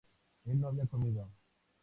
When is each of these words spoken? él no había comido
él 0.45 0.59
no 0.59 0.69
había 0.69 0.87
comido 0.87 1.29